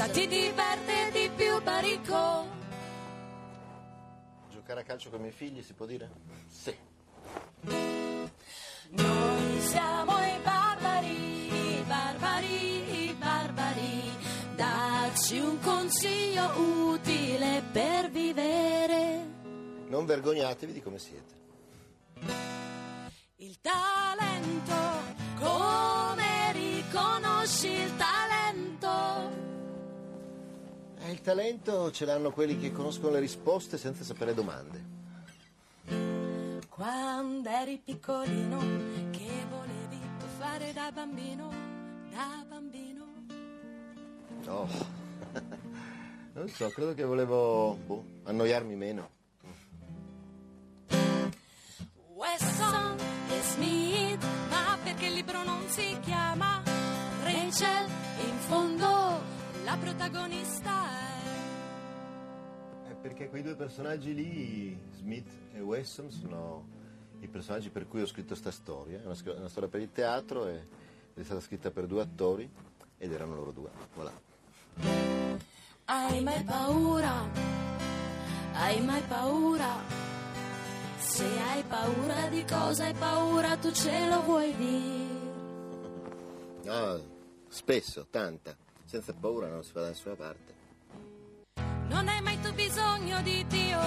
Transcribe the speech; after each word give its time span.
Cosa 0.00 0.12
ti 0.12 0.26
diverte 0.28 1.10
di 1.12 1.30
più 1.36 1.62
Barico? 1.62 2.46
Giocare 4.48 4.80
a 4.80 4.82
calcio 4.82 5.10
con 5.10 5.18
i 5.18 5.22
miei 5.24 5.34
figli 5.34 5.62
si 5.62 5.74
può 5.74 5.84
dire? 5.84 6.10
Sì. 6.48 6.74
Noi 8.92 9.60
siamo 9.60 10.12
i 10.24 10.38
barbari, 10.42 11.76
i 11.76 11.84
barbari, 11.86 13.08
i 13.08 13.12
barbari. 13.12 14.10
Dacci 14.56 15.38
un 15.38 15.60
consiglio 15.60 16.48
utile 16.92 17.62
per 17.70 18.10
vivere. 18.10 19.26
Non 19.88 20.06
vergognatevi 20.06 20.72
di 20.72 20.80
come 20.80 20.98
siete. 20.98 21.34
Il 23.36 23.60
talento, 23.60 24.74
come 25.38 26.52
riconosci 26.52 27.68
il 27.68 27.96
talento? 27.98 28.19
Il 31.10 31.22
talento 31.22 31.90
ce 31.90 32.04
l'hanno 32.04 32.30
quelli 32.30 32.56
che 32.56 32.70
conoscono 32.70 33.14
le 33.14 33.18
risposte 33.18 33.76
senza 33.78 34.04
sapere 34.04 34.32
domande. 34.32 34.98
Quando 36.68 37.48
eri 37.48 37.78
piccolino, 37.84 38.58
che 39.10 39.44
volevi 39.50 39.98
tu 40.20 40.26
fare 40.38 40.72
da 40.72 40.92
bambino, 40.92 41.50
da 42.10 42.44
bambino? 42.48 43.06
No. 44.44 44.68
non 46.32 46.48
so, 46.48 46.68
credo 46.68 46.94
che 46.94 47.02
volevo 47.02 47.76
boh, 47.84 48.04
annoiarmi 48.22 48.76
meno. 48.76 49.10
Wesson 52.14 52.96
e 53.30 53.40
Smith, 53.52 54.24
ma 54.48 54.78
perché 54.84 55.06
il 55.06 55.14
libro 55.14 55.42
non 55.42 55.66
si 55.66 55.98
chiama 56.02 56.62
Rachel? 57.24 57.88
In 58.28 58.36
fondo 58.46 59.38
la 59.64 59.76
protagonista 59.76 60.39
perché 63.10 63.28
quei 63.28 63.42
due 63.42 63.56
personaggi 63.56 64.14
lì, 64.14 64.78
Smith 64.92 65.28
e 65.52 65.60
Wesson, 65.60 66.12
sono 66.12 66.64
i 67.18 67.26
personaggi 67.26 67.68
per 67.68 67.88
cui 67.88 68.02
ho 68.02 68.06
scritto 68.06 68.36
sta 68.36 68.52
storia. 68.52 69.00
È 69.00 69.04
una, 69.04 69.16
una 69.36 69.48
storia 69.48 69.68
per 69.68 69.80
il 69.80 69.90
teatro 69.90 70.46
e 70.46 70.68
è 71.14 71.22
stata 71.24 71.40
scritta 71.40 71.72
per 71.72 71.86
due 71.86 72.02
attori 72.02 72.48
ed 72.98 73.12
erano 73.12 73.34
loro 73.34 73.50
due. 73.50 73.70
Voilà. 73.96 74.12
Hai 75.86 76.22
mai 76.22 76.44
paura? 76.44 77.28
Hai 78.52 78.80
mai 78.80 79.02
paura? 79.02 79.82
Se 80.98 81.24
hai 81.24 81.64
paura 81.64 82.28
di 82.28 82.44
cosa 82.44 82.84
hai 82.84 82.94
paura, 82.94 83.56
tu 83.56 83.72
ce 83.72 84.08
lo 84.08 84.22
vuoi 84.22 84.54
dire. 84.54 85.18
No, 86.62 87.00
spesso, 87.48 88.06
tanta. 88.08 88.56
Senza 88.84 89.12
paura 89.14 89.48
non 89.48 89.64
si 89.64 89.72
va 89.72 89.80
da 89.80 89.88
nessuna 89.88 90.14
parte. 90.14 90.59
Non 91.90 92.06
hai 92.06 92.22
mai 92.22 92.40
tu 92.40 92.54
bisogno 92.54 93.20
di 93.22 93.44
Dio, 93.48 93.80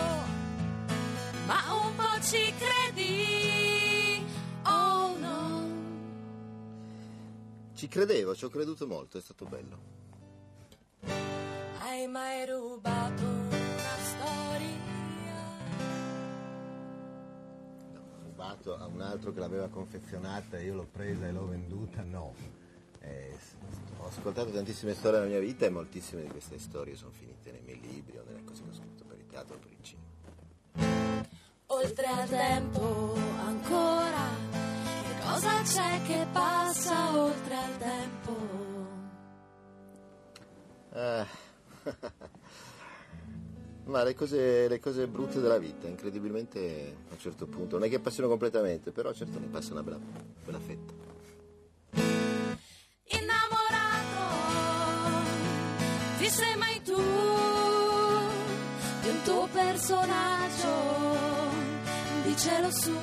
ma 1.47 1.73
un 1.73 1.95
po' 1.95 2.19
ci 2.21 2.53
credi. 2.57 4.25
Oh 4.65 5.17
no. 5.17 5.67
Ci 7.73 7.87
credevo, 7.87 8.35
ci 8.35 8.43
ho 8.43 8.49
creduto 8.49 8.85
molto, 8.87 9.17
è 9.17 9.21
stato 9.21 9.45
bello. 9.45 9.77
Hai 11.79 12.05
mai 12.07 12.45
rubato 12.45 13.23
una 13.23 13.97
storia? 14.01 14.81
Ho 17.93 18.21
rubato 18.21 18.77
a 18.77 18.85
un 18.85 18.99
altro 18.99 19.31
che 19.31 19.39
l'aveva 19.39 19.69
confezionata 19.69 20.57
e 20.57 20.65
io 20.65 20.75
l'ho 20.75 20.89
presa 20.91 21.25
e 21.25 21.31
l'ho 21.31 21.47
venduta, 21.47 22.03
no. 22.03 22.35
Eh, 23.03 23.37
ho 23.97 24.07
ascoltato 24.07 24.49
tantissime 24.51 24.93
storie 24.93 25.19
nella 25.19 25.31
mia 25.31 25.39
vita 25.39 25.65
e 25.65 25.69
moltissime 25.69 26.23
di 26.23 26.29
queste 26.29 26.57
storie 26.57 26.95
sono 26.95 27.11
finite 27.11 27.51
nei 27.51 27.61
miei 27.61 27.79
libri 27.81 28.17
o 28.17 28.23
nelle 28.25 28.43
cose 28.43 28.63
che 28.63 28.69
ho 28.69 28.73
scritto 28.73 29.03
per 29.05 29.17
il 29.17 29.27
teatro 29.27 29.55
o 29.55 29.59
per 29.59 29.71
il 29.71 29.77
cinema. 29.81 31.27
Oltre 31.67 32.05
al 32.05 32.29
tempo 32.29 33.13
ancora, 33.45 34.27
che 35.03 35.15
cosa 35.21 35.61
c'è 35.63 36.01
che 36.03 36.25
passa 36.31 37.17
oltre 37.17 37.55
al 37.55 37.77
tempo? 37.77 38.37
Ah. 40.91 41.25
Ma 43.85 44.03
le 44.03 44.15
cose, 44.15 44.69
le 44.69 44.79
cose 44.79 45.07
brutte 45.07 45.41
della 45.41 45.57
vita, 45.57 45.87
incredibilmente 45.87 46.95
a 47.09 47.13
un 47.13 47.19
certo 47.19 47.47
punto, 47.47 47.77
non 47.77 47.85
è 47.85 47.89
che 47.89 47.99
passino 47.99 48.29
completamente, 48.29 48.91
però 48.91 49.11
certo 49.11 49.39
ne 49.39 49.47
passa 49.47 49.73
una 49.73 49.83
bella, 49.83 49.99
bella 50.45 50.59
fetta. 50.59 51.12
Personaggio 59.83 60.69
di 62.23 62.37
cielo 62.37 62.71
su? 62.71 62.97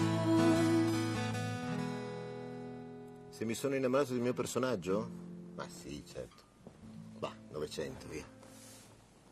Se 3.29 3.45
mi 3.45 3.55
sono 3.55 3.75
innamorato 3.75 4.15
del 4.15 4.23
mio 4.23 4.33
personaggio? 4.33 5.11
Ma 5.57 5.69
sì, 5.69 6.03
certo. 6.07 6.43
Bah, 7.19 7.35
900, 7.51 8.07
via. 8.09 8.25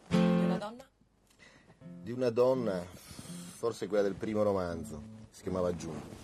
Di 0.08 0.16
una 0.16 0.58
donna? 0.58 0.84
Di 2.02 2.12
una 2.12 2.28
donna, 2.28 2.84
forse 3.56 3.86
quella 3.86 4.02
del 4.02 4.14
primo 4.14 4.42
romanzo, 4.42 5.02
si 5.30 5.42
chiamava 5.42 5.74
Giulia. 5.74 6.16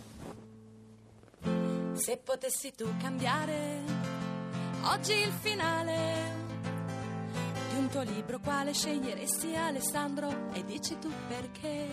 Se 1.95 2.19
potessi 2.19 2.75
tu 2.75 2.87
cambiare 2.99 3.83
oggi 4.83 5.15
il 5.15 5.33
finale 5.33 6.44
un 7.85 7.91
tuo 7.91 8.03
libro, 8.03 8.41
quale 8.41 8.73
sceglieresti 8.73 9.55
Alessandro? 9.55 10.53
E 10.53 10.65
dici 10.65 10.99
tu 10.99 11.11
perché? 11.29 11.87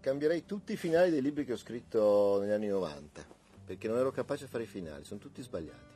Cambierei 0.00 0.46
tutti 0.46 0.72
i 0.72 0.76
finali 0.76 1.10
dei 1.10 1.20
libri 1.20 1.44
che 1.44 1.52
ho 1.52 1.56
scritto 1.56 2.38
negli 2.40 2.50
anni 2.50 2.68
90, 2.68 3.24
perché 3.66 3.88
non 3.88 3.98
ero 3.98 4.10
capace 4.10 4.44
a 4.44 4.48
fare 4.48 4.64
i 4.64 4.66
finali, 4.66 5.04
sono 5.04 5.20
tutti 5.20 5.42
sbagliati. 5.42 5.94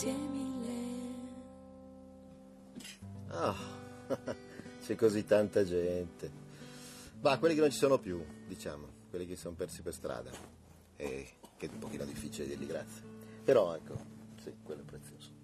Grazie 0.00 0.12
mille. 0.12 0.78
Ah, 3.28 3.54
c'è 4.82 4.94
così 4.94 5.24
tanta 5.24 5.64
gente. 5.64 6.48
Ma 7.20 7.38
quelli 7.38 7.54
che 7.54 7.60
non 7.60 7.70
ci 7.70 7.76
sono 7.76 7.98
più, 7.98 8.24
diciamo, 8.46 8.86
quelli 9.10 9.26
che 9.26 9.36
sono 9.36 9.54
persi 9.54 9.82
per 9.82 9.92
strada. 9.92 10.30
E 10.96 11.28
che 11.56 11.66
è 11.66 11.70
un 11.70 11.78
pochino 11.78 12.04
difficile 12.04 12.48
dirgli 12.48 12.66
grazie. 12.66 13.02
Però 13.44 13.74
ecco, 13.74 13.94
sì, 14.42 14.52
quello 14.62 14.82
è 14.82 14.84
prezioso. 14.84 15.38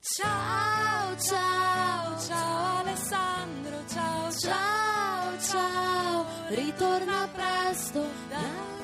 Ciao, 0.00 1.16
ciao, 1.16 2.20
ciao 2.20 2.80
Alessandro, 2.80 3.86
ciao, 3.88 4.32
ciao, 4.32 5.40
ciao, 5.40 6.26
ritorna 6.48 7.28
presto 7.28 8.06
da 8.28 8.83